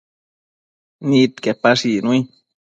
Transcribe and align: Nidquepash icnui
Nidquepash 1.09 1.83
icnui 1.93 2.19